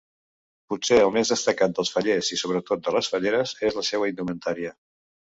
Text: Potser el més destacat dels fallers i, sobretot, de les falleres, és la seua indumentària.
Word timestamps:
Potser 0.71 0.95
el 1.01 1.11
més 1.17 1.31
destacat 1.33 1.75
dels 1.79 1.91
fallers 1.97 2.31
i, 2.37 2.39
sobretot, 2.43 2.81
de 2.89 2.95
les 2.97 3.11
falleres, 3.17 3.53
és 3.69 3.79
la 3.81 3.85
seua 3.91 4.11
indumentària. 4.15 4.73